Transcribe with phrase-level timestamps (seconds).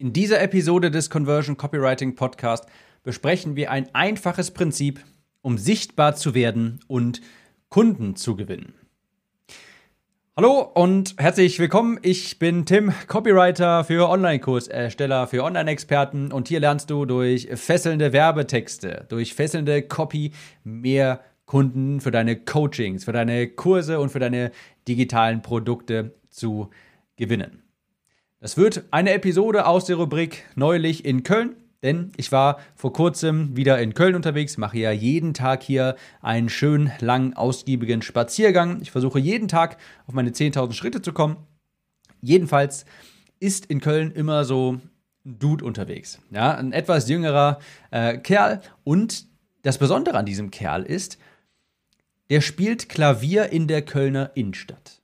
[0.00, 2.66] In dieser Episode des Conversion Copywriting Podcast
[3.02, 5.00] besprechen wir ein einfaches Prinzip,
[5.42, 7.20] um sichtbar zu werden und
[7.68, 8.74] Kunden zu gewinnen.
[10.36, 11.98] Hallo und herzlich willkommen.
[12.02, 19.06] Ich bin Tim, Copywriter für Online-Kursersteller, für Online-Experten und hier lernst du durch fesselnde Werbetexte,
[19.08, 20.30] durch fesselnde Copy
[20.62, 24.52] mehr Kunden für deine Coachings, für deine Kurse und für deine
[24.86, 26.70] digitalen Produkte zu
[27.16, 27.64] gewinnen.
[28.40, 33.56] Das wird eine Episode aus der Rubrik Neulich in Köln, denn ich war vor kurzem
[33.56, 38.80] wieder in Köln unterwegs, mache ja jeden Tag hier einen schönen, langen, ausgiebigen Spaziergang.
[38.80, 39.76] Ich versuche jeden Tag
[40.06, 41.36] auf meine 10.000 Schritte zu kommen.
[42.20, 42.84] Jedenfalls
[43.40, 44.74] ist in Köln immer so
[45.24, 46.20] ein Dude unterwegs.
[46.30, 47.58] Ja, ein etwas jüngerer
[47.90, 48.60] äh, Kerl.
[48.84, 49.26] Und
[49.62, 51.18] das Besondere an diesem Kerl ist,
[52.30, 55.02] der spielt Klavier in der Kölner Innenstadt.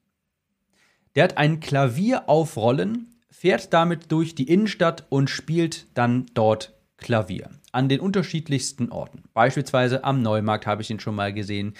[1.16, 6.72] Der hat ein Klavier auf Rollen fährt damit durch die Innenstadt und spielt dann dort
[6.96, 7.50] Klavier.
[7.72, 9.24] An den unterschiedlichsten Orten.
[9.34, 11.74] Beispielsweise am Neumarkt habe ich ihn schon mal gesehen.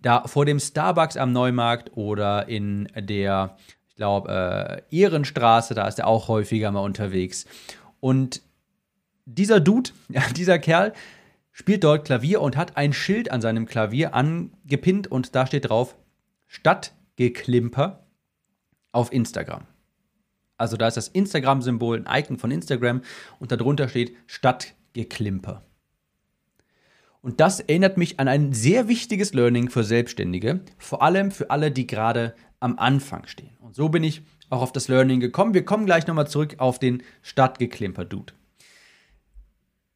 [0.00, 3.56] Da vor dem Starbucks am Neumarkt oder in der,
[3.88, 7.44] ich glaube, äh, Ehrenstraße, da ist er auch häufiger mal unterwegs.
[7.98, 8.40] Und
[9.26, 9.90] dieser Dude,
[10.36, 10.92] dieser Kerl,
[11.50, 15.96] spielt dort Klavier und hat ein Schild an seinem Klavier angepinnt und da steht drauf
[16.46, 18.06] Stadtgeklimper
[18.92, 19.66] auf Instagram.
[20.60, 23.00] Also da ist das Instagram-Symbol, ein Icon von Instagram
[23.38, 25.64] und darunter steht Stadtgeklimper.
[27.22, 31.70] Und das erinnert mich an ein sehr wichtiges Learning für Selbstständige, vor allem für alle,
[31.70, 33.56] die gerade am Anfang stehen.
[33.60, 35.54] Und so bin ich auch auf das Learning gekommen.
[35.54, 38.34] Wir kommen gleich nochmal zurück auf den Stadtgeklimper-Dude.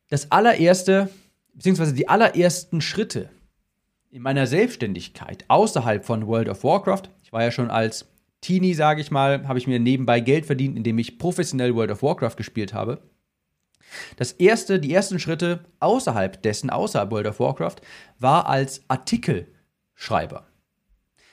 [0.08, 1.10] Das allererste,
[1.52, 3.28] beziehungsweise die allerersten Schritte
[4.10, 8.13] in meiner Selbstständigkeit außerhalb von World of Warcraft, ich war ja schon als
[8.44, 12.02] Teenie, sage ich mal, habe ich mir nebenbei Geld verdient, indem ich professionell World of
[12.02, 13.00] Warcraft gespielt habe.
[14.16, 17.76] Das erste, die ersten Schritte außerhalb dessen, außerhalb World of Warcraft,
[18.18, 20.46] war als Artikelschreiber.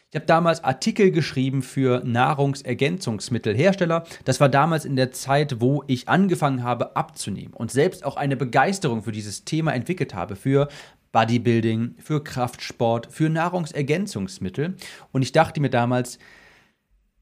[0.10, 4.06] Ich habe damals Artikel geschrieben für Nahrungsergänzungsmittelhersteller.
[4.24, 8.38] Das war damals in der Zeit, wo ich angefangen habe abzunehmen und selbst auch eine
[8.38, 10.70] Begeisterung für dieses Thema entwickelt habe, für
[11.12, 14.78] Bodybuilding, für Kraftsport, für Nahrungsergänzungsmittel.
[15.12, 16.18] Und ich dachte mir damals,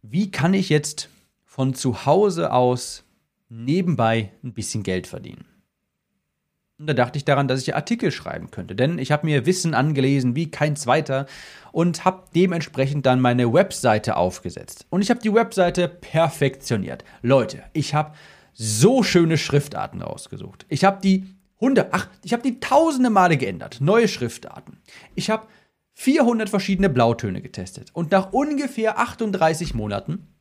[0.01, 1.09] wie kann ich jetzt
[1.45, 3.03] von zu Hause aus
[3.49, 5.45] nebenbei ein bisschen Geld verdienen?
[6.79, 9.73] Und da dachte ich daran, dass ich Artikel schreiben könnte, denn ich habe mir Wissen
[9.73, 11.25] angelesen wie kein zweiter
[11.73, 14.85] und habe dementsprechend dann meine Webseite aufgesetzt.
[14.89, 17.03] Und ich habe die Webseite perfektioniert.
[17.21, 18.13] Leute, ich habe
[18.53, 20.66] so schöne Schriftarten rausgesucht.
[20.69, 21.27] Ich habe die
[21.59, 23.81] hundert, ach, ich habe die tausende Male geändert.
[23.81, 24.77] Neue Schriftarten.
[25.16, 25.47] Ich habe
[25.99, 30.33] 400 verschiedene Blautöne getestet und nach ungefähr 38 Monaten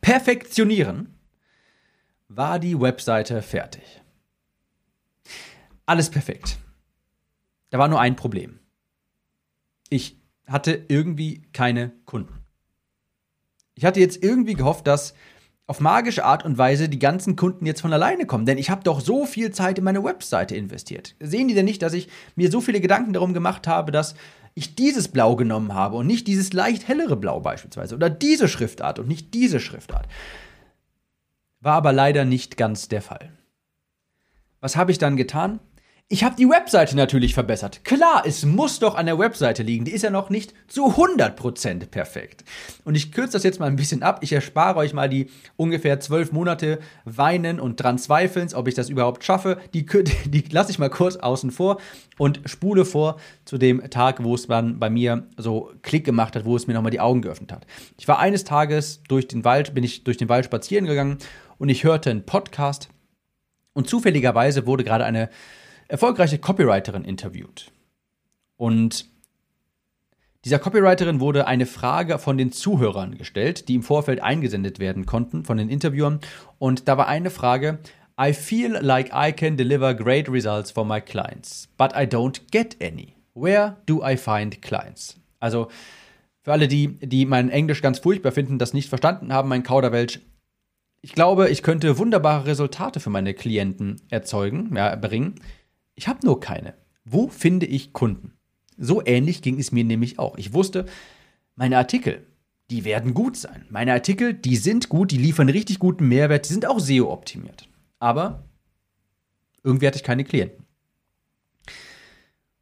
[0.00, 1.18] perfektionieren
[2.28, 4.00] war die Webseite fertig.
[5.86, 6.58] Alles perfekt.
[7.70, 8.60] Da war nur ein Problem.
[9.88, 12.44] Ich hatte irgendwie keine Kunden.
[13.74, 15.14] Ich hatte jetzt irgendwie gehofft, dass
[15.66, 18.44] auf magische Art und Weise die ganzen Kunden jetzt von alleine kommen.
[18.44, 21.14] Denn ich habe doch so viel Zeit in meine Webseite investiert.
[21.20, 24.16] Sehen die denn nicht, dass ich mir so viele Gedanken darum gemacht habe, dass
[24.60, 28.98] ich dieses Blau genommen habe und nicht dieses leicht hellere Blau beispielsweise oder diese Schriftart
[28.98, 30.06] und nicht diese Schriftart?
[31.60, 33.32] War aber leider nicht ganz der Fall.
[34.60, 35.60] Was habe ich dann getan?
[36.12, 37.84] Ich habe die Webseite natürlich verbessert.
[37.84, 39.84] Klar, es muss doch an der Webseite liegen.
[39.84, 42.42] Die ist ja noch nicht zu 100% perfekt.
[42.84, 44.18] Und ich kürze das jetzt mal ein bisschen ab.
[44.22, 48.88] Ich erspare euch mal die ungefähr zwölf Monate Weinen und dran Zweifelns, ob ich das
[48.88, 49.58] überhaupt schaffe.
[49.72, 49.86] Die,
[50.24, 51.80] die lasse ich mal kurz außen vor
[52.18, 56.44] und spule vor zu dem Tag, wo es dann bei mir so Klick gemacht hat,
[56.44, 57.68] wo es mir nochmal die Augen geöffnet hat.
[58.00, 61.18] Ich war eines Tages durch den Wald, bin ich durch den Wald spazieren gegangen
[61.58, 62.88] und ich hörte einen Podcast.
[63.74, 65.30] Und zufälligerweise wurde gerade eine
[65.90, 67.72] erfolgreiche Copywriterin interviewt.
[68.56, 69.06] Und
[70.44, 75.44] dieser Copywriterin wurde eine Frage von den Zuhörern gestellt, die im Vorfeld eingesendet werden konnten
[75.44, 76.20] von den Interviewern.
[76.58, 77.78] Und da war eine Frage,
[78.18, 82.76] I feel like I can deliver great results for my clients, but I don't get
[82.82, 83.14] any.
[83.34, 85.18] Where do I find clients?
[85.40, 85.68] Also
[86.42, 90.20] für alle, die, die mein Englisch ganz furchtbar finden, das nicht verstanden haben, mein Kauderwelsch,
[91.02, 95.36] ich glaube, ich könnte wunderbare Resultate für meine Klienten erzeugen, ja, bringen.
[96.00, 96.72] Ich habe nur keine.
[97.04, 98.32] Wo finde ich Kunden?
[98.78, 100.38] So ähnlich ging es mir nämlich auch.
[100.38, 100.86] Ich wusste,
[101.56, 102.26] meine Artikel,
[102.70, 103.66] die werden gut sein.
[103.68, 107.68] Meine Artikel, die sind gut, die liefern richtig guten Mehrwert, die sind auch SEO-optimiert.
[107.98, 108.44] Aber
[109.62, 110.64] irgendwie hatte ich keine Klienten.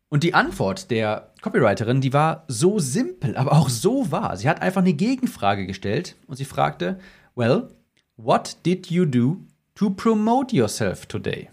[0.09, 4.37] Und die Antwort der Copywriterin, die war so simpel, aber auch so wahr.
[4.37, 6.99] Sie hat einfach eine Gegenfrage gestellt und sie fragte,
[7.37, 7.69] well,
[8.17, 9.37] what did you do
[9.77, 11.51] to promote yourself today?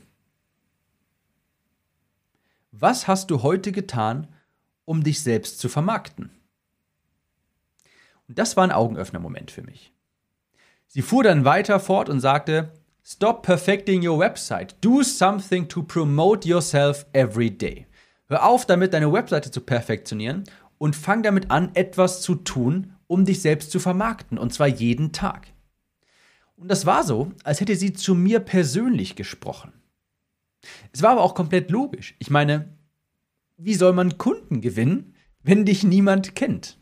[2.77, 4.27] Was hast du heute getan,
[4.83, 6.29] um dich selbst zu vermarkten?
[8.27, 9.93] Und das war ein Augenöffner-Moment für mich.
[10.85, 14.75] Sie fuhr dann weiter fort und sagte, Stop perfecting your website.
[14.81, 17.87] Do something to promote yourself every day.
[18.27, 20.43] Hör auf damit, deine Webseite zu perfektionieren
[20.77, 25.13] und fang damit an, etwas zu tun, um dich selbst zu vermarkten, und zwar jeden
[25.13, 25.47] Tag.
[26.57, 29.71] Und das war so, als hätte sie zu mir persönlich gesprochen.
[30.91, 32.15] Es war aber auch komplett logisch.
[32.19, 32.77] Ich meine,
[33.57, 36.77] wie soll man Kunden gewinnen, wenn dich niemand kennt?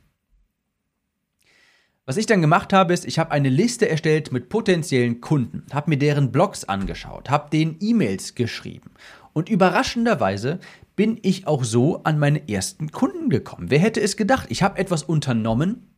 [2.05, 5.89] Was ich dann gemacht habe, ist, ich habe eine Liste erstellt mit potenziellen Kunden, habe
[5.89, 8.91] mir deren Blogs angeschaut, habe denen E-Mails geschrieben.
[9.31, 10.59] Und überraschenderweise
[10.97, 13.71] bin ich auch so an meine ersten Kunden gekommen.
[13.71, 14.47] Wer hätte es gedacht?
[14.49, 15.92] Ich habe etwas unternommen,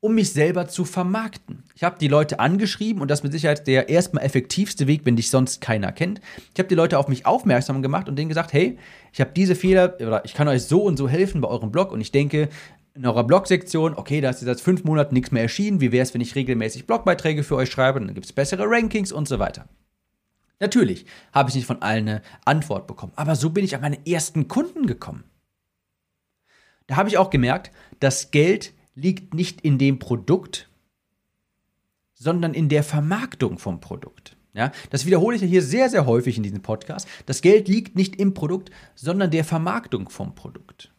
[0.00, 1.64] um mich selber zu vermarkten.
[1.74, 5.30] Ich habe die Leute angeschrieben und das mit Sicherheit der erstmal effektivste Weg, wenn dich
[5.30, 6.20] sonst keiner kennt.
[6.52, 8.78] Ich habe die Leute auf mich aufmerksam gemacht und denen gesagt, hey,
[9.12, 11.92] ich habe diese Fehler oder ich kann euch so und so helfen bei eurem Blog
[11.92, 12.48] und ich denke,
[12.94, 16.02] in eurer Blog-Sektion, okay, da ist jetzt seit fünf Monaten nichts mehr erschienen, wie wäre
[16.02, 19.38] es, wenn ich regelmäßig Blogbeiträge für euch schreibe, dann gibt es bessere Rankings und so
[19.38, 19.68] weiter.
[20.60, 24.06] Natürlich habe ich nicht von allen eine Antwort bekommen, aber so bin ich an meine
[24.06, 25.24] ersten Kunden gekommen.
[26.86, 27.70] Da habe ich auch gemerkt,
[28.00, 30.68] das Geld liegt nicht in dem Produkt,
[32.14, 34.36] sondern in der Vermarktung vom Produkt.
[34.54, 37.06] Ja, das wiederhole ich ja hier sehr, sehr häufig in diesem Podcast.
[37.26, 40.90] Das Geld liegt nicht im Produkt, sondern der Vermarktung vom Produkt.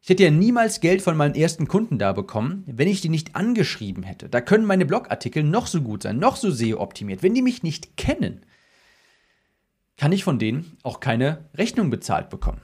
[0.00, 3.34] Ich hätte ja niemals Geld von meinen ersten Kunden da bekommen, wenn ich die nicht
[3.34, 4.28] angeschrieben hätte.
[4.28, 7.22] Da können meine Blogartikel noch so gut sein, noch so SEO-optimiert.
[7.22, 8.44] Wenn die mich nicht kennen,
[9.96, 12.60] kann ich von denen auch keine Rechnung bezahlt bekommen.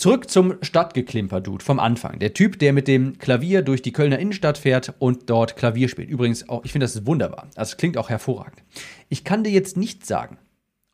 [0.00, 2.20] Zurück zum Stadtgeklimper-Dude vom Anfang.
[2.20, 6.08] Der Typ, der mit dem Klavier durch die Kölner Innenstadt fährt und dort Klavier spielt.
[6.08, 7.50] Übrigens auch, ich finde das wunderbar.
[7.54, 8.62] Es klingt auch hervorragend.
[9.10, 10.38] Ich kann dir jetzt nicht sagen,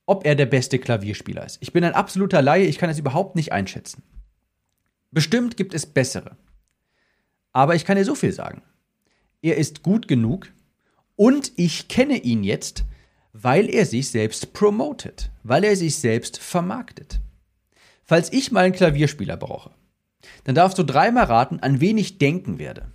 [0.07, 1.59] ob er der beste Klavierspieler ist.
[1.61, 4.03] Ich bin ein absoluter Laie, ich kann es überhaupt nicht einschätzen.
[5.13, 6.37] Bestimmt gibt es bessere.
[7.53, 8.61] Aber ich kann dir so viel sagen.
[9.41, 10.49] Er ist gut genug
[11.15, 12.85] und ich kenne ihn jetzt,
[13.33, 17.21] weil er sich selbst promotet, weil er sich selbst vermarktet.
[18.07, 19.73] Falls ich mal einen Klavierspieler brauche,
[20.45, 22.93] dann darfst du dreimal raten, an wen ich denken werde.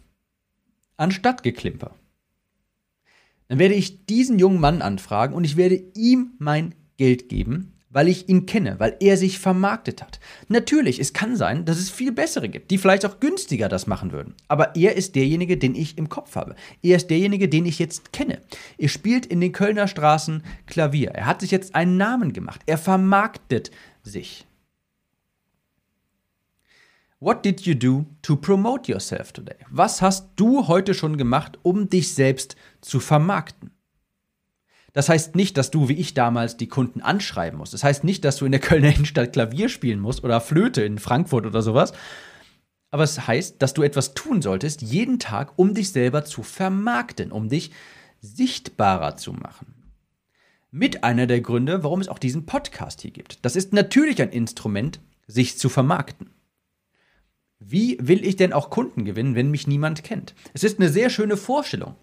[0.96, 1.96] Anstatt Geklimper.
[3.50, 8.08] Dann werde ich diesen jungen Mann anfragen und ich werde ihm mein Geld geben, weil
[8.08, 10.22] ich ihn kenne, weil er sich vermarktet hat.
[10.48, 14.14] Natürlich, es kann sein, dass es viel bessere gibt, die vielleicht auch günstiger das machen
[14.14, 14.36] würden.
[14.48, 16.56] Aber er ist derjenige, den ich im Kopf habe.
[16.82, 18.42] Er ist derjenige, den ich jetzt kenne.
[18.78, 21.12] Er spielt in den Kölner Straßen Klavier.
[21.12, 22.62] Er hat sich jetzt einen Namen gemacht.
[22.66, 23.72] Er vermarktet
[24.04, 24.46] sich.
[27.22, 29.58] What did you do to promote yourself today?
[29.70, 33.70] Was hast du heute schon gemacht, um dich selbst zu vermarkten?
[34.94, 37.76] Das heißt nicht, dass du wie ich damals die Kunden anschreiben musst.
[37.76, 40.98] Das heißt nicht, dass du in der Kölner Innenstadt Klavier spielen musst oder Flöte in
[40.98, 41.94] Frankfurt oder sowas.
[42.90, 47.32] Aber es heißt, dass du etwas tun solltest, jeden Tag, um dich selber zu vermarkten,
[47.32, 47.70] um dich
[48.20, 49.76] sichtbarer zu machen.
[50.72, 53.46] Mit einer der Gründe, warum es auch diesen Podcast hier gibt.
[53.46, 56.32] Das ist natürlich ein Instrument, sich zu vermarkten.
[57.64, 60.34] Wie will ich denn auch Kunden gewinnen, wenn mich niemand kennt?
[60.54, 61.96] Es ist eine sehr schöne Vorstellung,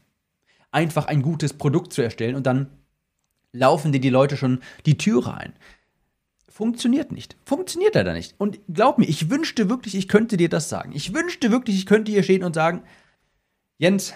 [0.70, 2.70] einfach ein gutes Produkt zu erstellen und dann
[3.52, 5.52] laufen dir die Leute schon die Türe ein.
[6.48, 7.36] Funktioniert nicht.
[7.44, 8.36] Funktioniert leider nicht.
[8.38, 10.92] Und glaub mir, ich wünschte wirklich, ich könnte dir das sagen.
[10.94, 12.82] Ich wünschte wirklich, ich könnte hier stehen und sagen,
[13.78, 14.14] Jens,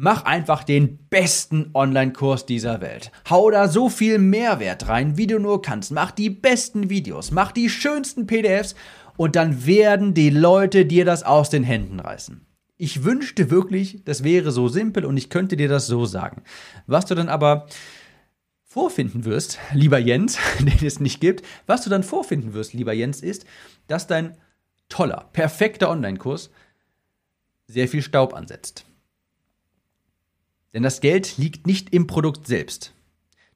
[0.00, 3.12] mach einfach den besten Online-Kurs dieser Welt.
[3.28, 5.92] Hau da so viel Mehrwert rein, wie du nur kannst.
[5.92, 8.74] Mach die besten Videos, mach die schönsten PDFs
[9.18, 12.46] und dann werden die Leute dir das aus den Händen reißen.
[12.78, 16.44] Ich wünschte wirklich, das wäre so simpel und ich könnte dir das so sagen.
[16.86, 17.66] Was du dann aber
[18.64, 23.20] vorfinden wirst, lieber Jens, den es nicht gibt, was du dann vorfinden wirst, lieber Jens,
[23.20, 23.44] ist,
[23.86, 24.38] dass dein
[24.88, 26.50] toller, perfekter Online-Kurs
[27.66, 28.86] sehr viel Staub ansetzt.
[30.74, 32.94] Denn das Geld liegt nicht im Produkt selbst.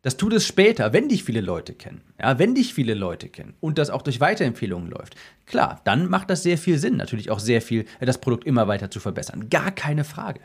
[0.02, 2.02] Das tut es später, wenn dich viele Leute kennen.
[2.20, 5.16] Ja, wenn dich viele Leute kennen und das auch durch Weiterempfehlungen läuft.
[5.46, 8.90] Klar, dann macht das sehr viel Sinn, natürlich auch sehr viel, das Produkt immer weiter
[8.90, 9.48] zu verbessern.
[9.48, 10.40] Gar keine Frage.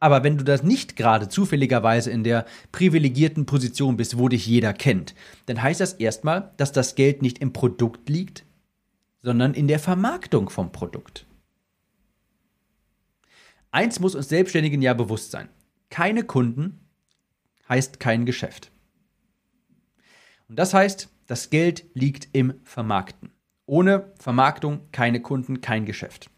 [0.00, 4.72] Aber wenn du das nicht gerade zufälligerweise in der privilegierten Position bist, wo dich jeder
[4.72, 5.14] kennt,
[5.46, 8.44] dann heißt das erstmal, dass das Geld nicht im Produkt liegt,
[9.22, 11.24] sondern in der Vermarktung vom Produkt.
[13.70, 15.48] Eins muss uns Selbstständigen ja bewusst sein.
[15.90, 16.80] Keine Kunden
[17.68, 18.70] heißt kein Geschäft.
[20.48, 23.30] Und das heißt, das Geld liegt im Vermarkten.
[23.66, 26.30] Ohne Vermarktung keine Kunden, kein Geschäft.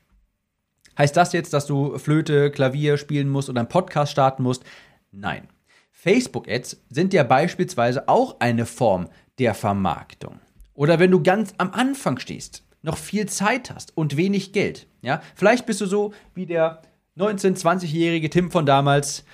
[0.98, 4.64] Heißt das jetzt, dass du Flöte, Klavier spielen musst oder einen Podcast starten musst?
[5.12, 5.48] Nein.
[5.92, 10.40] Facebook-Ads sind ja beispielsweise auch eine Form der Vermarktung.
[10.74, 14.86] Oder wenn du ganz am Anfang stehst, noch viel Zeit hast und wenig Geld.
[15.02, 15.22] Ja?
[15.34, 16.82] Vielleicht bist du so wie der
[17.16, 19.24] 19-, 20-jährige Tim von damals.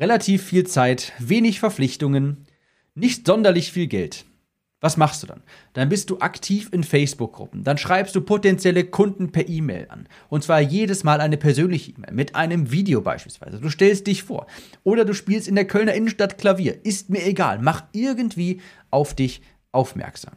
[0.00, 2.46] Relativ viel Zeit, wenig Verpflichtungen,
[2.94, 4.24] nicht sonderlich viel Geld.
[4.84, 5.42] Was machst du dann?
[5.72, 7.64] Dann bist du aktiv in Facebook-Gruppen.
[7.64, 10.06] Dann schreibst du potenzielle Kunden per E-Mail an.
[10.28, 13.60] Und zwar jedes Mal eine persönliche E-Mail mit einem Video beispielsweise.
[13.60, 14.46] Du stellst dich vor.
[14.82, 16.84] Oder du spielst in der Kölner Innenstadt Klavier.
[16.84, 17.60] Ist mir egal.
[17.60, 18.60] Mach irgendwie
[18.90, 19.40] auf dich
[19.72, 20.34] aufmerksam.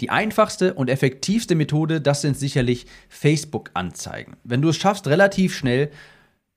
[0.00, 4.36] Die einfachste und effektivste Methode, das sind sicherlich Facebook-Anzeigen.
[4.44, 5.90] Wenn du es schaffst, relativ schnell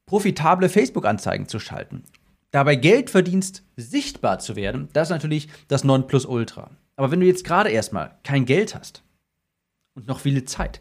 [0.06, 2.04] profitable Facebook-Anzeigen zu schalten
[2.54, 6.70] dabei Geld verdienst, sichtbar zu werden, das ist natürlich das Nonplusultra.
[6.96, 9.04] Aber wenn du jetzt gerade erstmal kein Geld hast
[9.96, 10.80] und noch viele Zeit,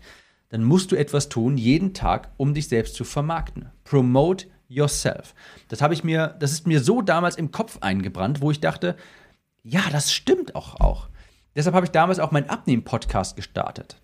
[0.50, 3.70] dann musst du etwas tun, jeden Tag, um dich selbst zu vermarkten.
[3.84, 5.34] Promote yourself.
[5.68, 8.94] Das habe ich mir, das ist mir so damals im Kopf eingebrannt, wo ich dachte,
[9.62, 11.08] ja, das stimmt auch auch.
[11.54, 13.96] Deshalb habe ich damals auch meinen Abnehmen-Podcast gestartet.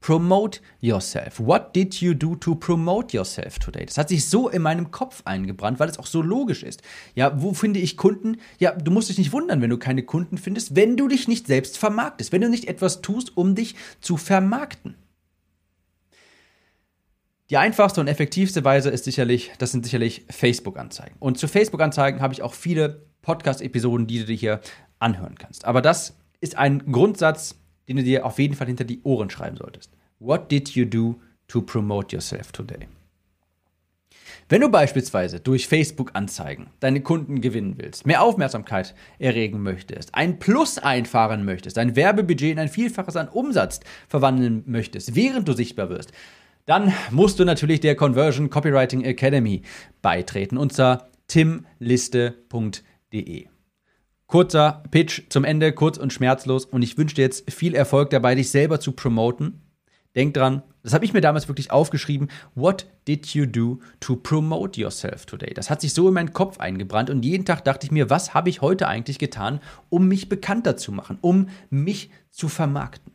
[0.00, 1.40] Promote yourself.
[1.40, 3.84] What did you do to promote yourself today?
[3.84, 6.82] Das hat sich so in meinem Kopf eingebrannt, weil es auch so logisch ist.
[7.16, 8.36] Ja, wo finde ich Kunden?
[8.58, 11.48] Ja, du musst dich nicht wundern, wenn du keine Kunden findest, wenn du dich nicht
[11.48, 14.94] selbst vermarktest, wenn du nicht etwas tust, um dich zu vermarkten.
[17.50, 21.16] Die einfachste und effektivste Weise ist sicherlich, das sind sicherlich Facebook-Anzeigen.
[21.18, 24.60] Und zu Facebook-Anzeigen habe ich auch viele Podcast-Episoden, die du dir hier
[24.98, 25.64] anhören kannst.
[25.64, 27.56] Aber das ist ein Grundsatz,
[27.88, 29.90] den du dir auf jeden Fall hinter die Ohren schreiben solltest.
[30.18, 32.88] What did you do to promote yourself today?
[34.50, 40.78] Wenn du beispielsweise durch Facebook-Anzeigen deine Kunden gewinnen willst, mehr Aufmerksamkeit erregen möchtest, ein Plus
[40.78, 46.12] einfahren möchtest, dein Werbebudget in ein Vielfaches an Umsatz verwandeln möchtest, während du sichtbar wirst,
[46.64, 49.62] dann musst du natürlich der Conversion Copywriting Academy
[50.00, 52.28] beitreten, zwar timliste.de.
[54.28, 56.66] Kurzer Pitch zum Ende, kurz und schmerzlos.
[56.66, 59.62] Und ich wünsche dir jetzt viel Erfolg dabei, dich selber zu promoten.
[60.14, 62.28] Denk dran, das habe ich mir damals wirklich aufgeschrieben.
[62.54, 65.54] What did you do to promote yourself today?
[65.54, 68.34] Das hat sich so in meinen Kopf eingebrannt und jeden Tag dachte ich mir, was
[68.34, 73.14] habe ich heute eigentlich getan, um mich bekannter zu machen, um mich zu vermarkten?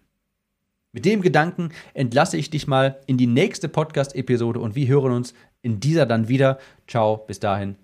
[0.93, 5.35] Mit dem Gedanken entlasse ich dich mal in die nächste Podcast-Episode und wir hören uns
[5.61, 6.57] in dieser dann wieder.
[6.87, 7.75] Ciao, bis dahin,